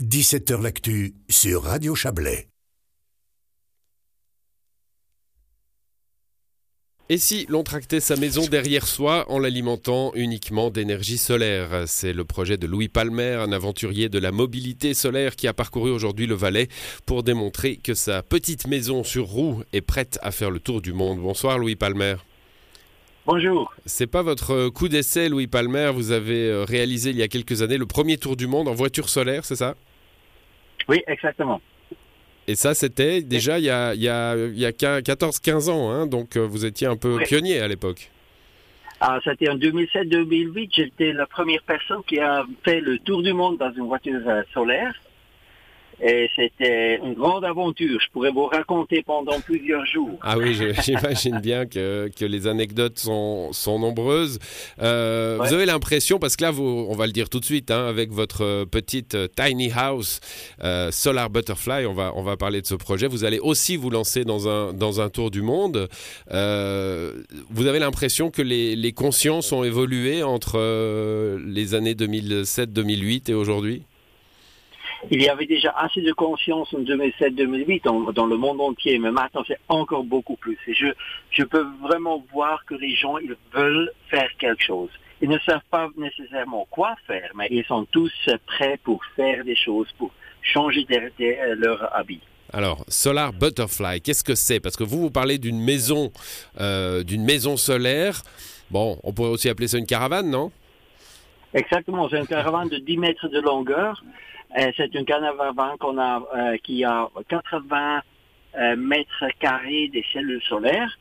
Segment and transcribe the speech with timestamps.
[0.00, 2.46] 17h L'actu sur Radio Chablais.
[7.08, 11.82] Et si l'on tractait sa maison derrière soi en l'alimentant uniquement d'énergie solaire?
[11.88, 15.90] C'est le projet de Louis Palmer, un aventurier de la mobilité solaire qui a parcouru
[15.90, 16.68] aujourd'hui le Valais
[17.04, 20.92] pour démontrer que sa petite maison sur roue est prête à faire le tour du
[20.92, 21.18] monde.
[21.18, 22.14] Bonsoir Louis Palmer.
[23.26, 23.74] Bonjour.
[23.84, 25.90] C'est pas votre coup d'essai, Louis Palmer.
[25.92, 28.74] Vous avez euh, réalisé il y a quelques années le premier tour du monde en
[28.74, 29.74] voiture solaire, c'est ça?
[30.88, 31.60] Oui, exactement.
[32.46, 35.90] Et ça, c'était déjà il y a, il y a, il y a 14-15 ans,
[35.90, 37.24] hein, donc euh, vous étiez un peu Oui.
[37.24, 38.10] pionnier à l'époque.
[39.00, 40.70] Ah, c'était en 2007-2008.
[40.74, 44.42] J'étais la première personne qui a fait le tour du monde dans une voiture euh,
[44.54, 44.92] solaire.
[46.02, 47.98] Et c'était une grande aventure.
[48.00, 50.18] Je pourrais vous raconter pendant plusieurs jours.
[50.22, 54.38] Ah oui, j'imagine bien que, que les anecdotes sont, sont nombreuses.
[54.80, 55.48] Euh, Ouais.
[55.48, 57.86] Vous avez l'impression, parce que là, vous, on va le dire tout de suite, hein,
[57.86, 60.20] avec votre petite euh, tiny house
[60.62, 63.06] euh, Solar Butterfly, on va, on va parler de ce projet.
[63.06, 65.88] Vous allez aussi vous lancer dans un, dans un tour du monde.
[66.32, 70.58] Euh, vous avez l'impression que les, les consciences ont évolué entre
[71.44, 73.82] les années 2007-2008 et aujourd'hui?
[75.10, 79.10] Il y avait déjà assez de conscience en 2007-2008 en- dans le monde entier, mais
[79.12, 80.58] maintenant c'est encore beaucoup plus.
[80.66, 80.86] Et je,
[81.30, 84.90] je peux vraiment voir que les gens, ils veulent faire quelque chose.
[85.20, 88.12] Ils ne savent pas nécessairement quoi faire, mais ils sont tous
[88.46, 90.10] prêts pour faire des choses, pour
[90.42, 92.20] changer des- euh, leur habit.
[92.52, 94.58] Alors, Solar Butterfly, qu'est-ce que c'est?
[94.58, 96.10] Parce que vous, vous parlez d'une maison,
[96.60, 98.22] euh, d'une maison solaire.
[98.70, 100.50] Bon, on pourrait aussi appeler ça une caravane, non?
[101.54, 104.02] Exactement, c'est une caravane de 10 mètres de longueur.
[104.56, 108.00] Euh, c'est une caravane qu'on a, euh, qui a 80
[108.56, 110.98] euh, mètres carrés des cellules solaires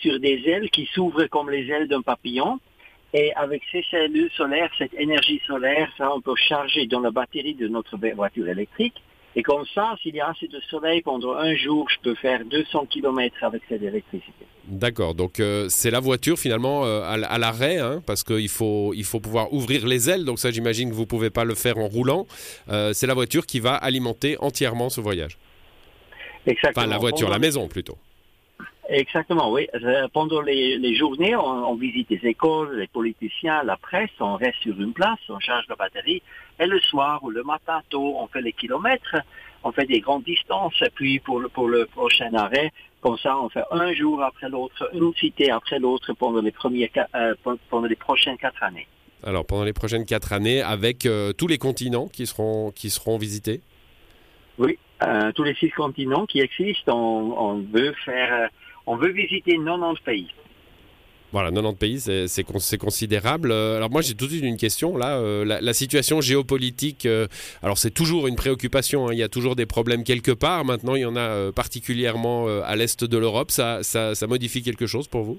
[0.00, 2.60] sur des ailes qui s'ouvrent comme les ailes d'un papillon.
[3.12, 7.54] Et avec ces cellules solaires, cette énergie solaire, ça, on peut charger dans la batterie
[7.54, 9.02] de notre voiture électrique.
[9.34, 12.44] Et comme ça, s'il y a assez de soleil pendant un jour, je peux faire
[12.44, 14.46] 200 km avec cette électricité.
[14.68, 19.04] D'accord, donc euh, c'est la voiture finalement euh, à, l'arrêt, hein, parce qu'il faut, il
[19.04, 21.78] faut pouvoir ouvrir les ailes, donc ça j'imagine que vous ne pouvez pas le faire
[21.78, 22.26] en roulant.
[22.68, 25.38] Euh, c'est la voiture qui va alimenter entièrement ce voyage.
[26.46, 26.72] Exactement.
[26.82, 27.96] Enfin, la voiture, Pendant la maison plutôt.
[28.88, 29.68] Exactement, oui.
[30.12, 34.58] Pendant les, les journées, on, on visite les écoles, les politiciens, la presse, on reste
[34.62, 36.22] sur une place, on charge la batterie,
[36.58, 39.16] et le soir ou le matin tôt, on fait les kilomètres,
[39.66, 43.48] on fait des grandes distances, puis pour le, pour le prochain arrêt, comme ça, on
[43.48, 47.34] fait un jour après l'autre, une cité après l'autre pendant les premiers, euh,
[47.68, 48.86] pendant les prochaines quatre années.
[49.24, 53.18] Alors pendant les prochaines quatre années, avec euh, tous les continents qui seront, qui seront
[53.18, 53.60] visités?
[54.58, 58.48] Oui, euh, tous les six continents qui existent, on, on veut faire,
[58.86, 60.28] on veut visiter 90 pays.
[61.32, 63.50] Voilà, 90 pays, c'est- c'est con- c'est considérable.
[63.52, 64.96] Euh, Alors moi, j'ai tout de suite une question.
[64.96, 67.26] Là, euh, la, situation géopolitique, euh,
[67.62, 69.08] alors c'est toujours une préoccupation.
[69.08, 69.12] hein.
[69.12, 70.64] Il y a toujours des problèmes quelque part.
[70.64, 73.50] Maintenant, il y en a particulièrement à l'est de l'Europe.
[73.50, 75.38] Ça, ça modifie quelque chose pour vous?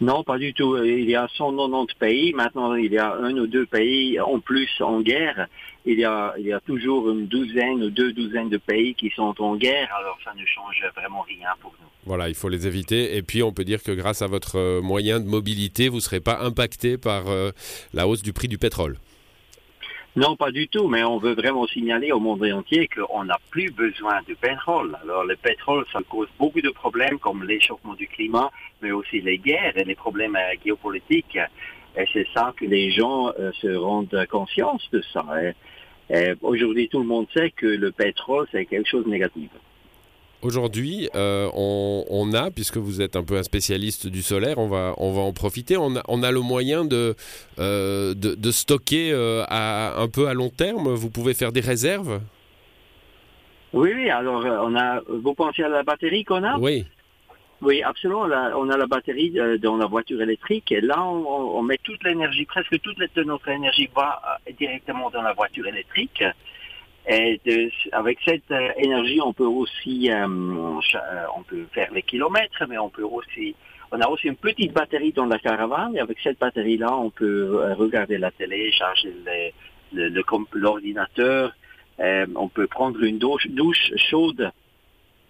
[0.00, 0.82] Non, pas du tout.
[0.82, 2.32] Il y a 190 pays.
[2.32, 5.46] Maintenant, il y a un ou deux pays en plus en guerre.
[5.84, 9.10] Il y a, il y a toujours une douzaine ou deux douzaines de pays qui
[9.10, 9.88] sont en guerre.
[9.98, 11.86] Alors, ça ne change vraiment rien pour nous.
[12.06, 13.16] Voilà, il faut les éviter.
[13.16, 16.00] Et puis, on peut dire que grâce à votre euh, moyen de mobilité, vous ne
[16.00, 17.50] serez pas impacté par euh,
[17.92, 18.96] la hausse du prix du pétrole.
[20.16, 20.88] Non, pas du tout.
[20.88, 24.96] Mais on veut vraiment signaler au monde entier qu'on n'a plus besoin de pétrole.
[25.02, 28.50] Alors, le pétrole, ça cause beaucoup de problèmes comme l'échauffement du climat,
[28.82, 31.38] mais aussi les guerres et les problèmes euh, géopolitiques.
[31.96, 35.24] Et c'est ça que les gens euh, se rendent conscience de ça.
[35.42, 39.48] Et Aujourd'hui, tout le monde sait que le pétrole, c'est quelque chose de négatif.
[40.42, 44.68] Aujourd'hui, euh, on, on a, puisque vous êtes un peu un spécialiste du solaire, on
[44.68, 45.76] va, on va en profiter.
[45.76, 47.14] On a, on a le moyen de,
[47.58, 50.88] euh, de, de stocker euh, à, un peu à long terme.
[50.94, 52.22] Vous pouvez faire des réserves?
[53.74, 56.58] Oui, oui, alors on a, vous pensez à la batterie qu'on a?
[56.58, 56.86] Oui.
[57.60, 58.26] Oui, absolument.
[58.26, 62.46] Là, on a la batterie dans la voiture électrique et là, on, met toute l'énergie,
[62.46, 64.22] presque toute notre énergie va
[64.58, 66.24] directement dans la voiture électrique.
[67.12, 72.02] Et de- avec cette euh, énergie, on peut aussi, euh, euh, on peut faire les
[72.02, 73.56] kilomètres, mais on peut aussi,
[73.90, 75.96] on a aussi une petite batterie dans la caravane.
[75.96, 79.52] Et avec cette batterie-là, on peut regarder la télé, charger les-
[79.92, 81.52] le- le comp- l'ordinateur.
[81.98, 84.50] Euh, on peut prendre une douche, douche chaude.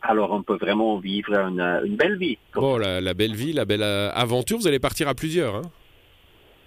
[0.00, 2.38] Alors, on peut vraiment vivre une, une belle vie.
[2.54, 5.56] Bon, la, la belle vie, la belle aventure, vous allez partir à plusieurs.
[5.56, 5.62] Hein?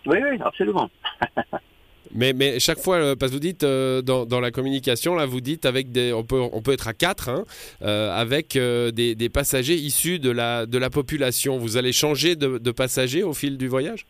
[0.05, 0.89] Oui, oui, absolument.
[2.13, 5.41] mais, mais chaque fois, euh, parce que vous dites euh, dans, la communication, là, vous
[5.41, 7.43] dites avec on peut, on peut être à quatre, hein,
[7.81, 11.57] euh, avec euh, des, passagers issus de la, de la population.
[11.57, 14.05] Vous allez changer de, de passagers au fil du voyage?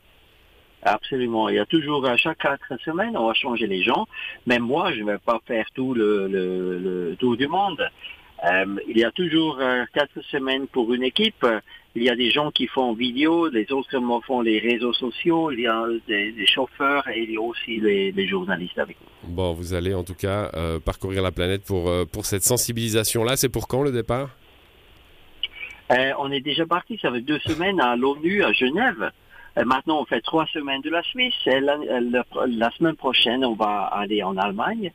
[0.83, 1.49] Absolument.
[1.49, 4.07] Il y a toujours, à chaque quatre semaines, on va changer les gens.
[4.45, 7.81] Même moi, je ne vais pas faire tout le, le, le tour du monde.
[8.87, 9.59] Il y a toujours
[9.93, 11.45] quatre semaines pour une équipe.
[11.97, 15.61] Il y a des gens qui font vidéo, les autres font les réseaux sociaux, il
[15.61, 19.33] y a des, chauffeurs et il y a aussi les, journalistes avec nous.
[19.33, 23.35] Bon, vous allez en tout cas euh, parcourir la planète pour, pour cette sensibilisation-là.
[23.35, 24.29] C'est pour quand le départ?
[26.19, 29.11] On est déjà parti, ça fait deux semaines à l'ONU à Genève.
[29.65, 31.33] maintenant, on fait trois semaines de la Suisse.
[31.47, 34.91] Et la semaine prochaine, on va aller en Allemagne.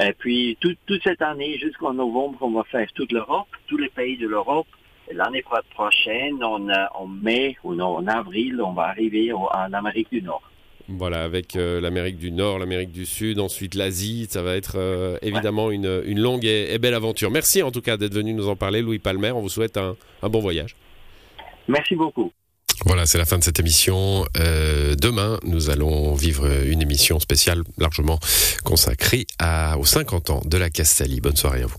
[0.00, 4.16] Et puis, toute cette année, jusqu'en novembre, on va faire toute l'Europe, tous les pays
[4.16, 4.66] de l'Europe.
[5.10, 5.44] L'année
[5.74, 10.42] prochaine, en, en mai ou non, en avril, on va arriver en Amérique du Nord.
[10.88, 15.16] Voilà, avec euh, l'Amérique du Nord, l'Amérique du Sud, ensuite l'Asie, ça va être euh,
[15.22, 17.30] évidemment une, une, longue et, belle aventure.
[17.30, 19.30] Merci en tout cas d'être venu nous en parler, Louis Palmer.
[19.30, 20.76] On vous souhaite un, un bon voyage.
[21.68, 22.32] Merci beaucoup.
[22.84, 24.26] Voilà, c'est la fin de cette émission.
[24.36, 28.18] Euh, demain, nous allons vivre une émission spéciale largement
[28.64, 31.20] consacrée à, aux 50 ans de la Castalie.
[31.20, 31.78] Bonne soirée à vous.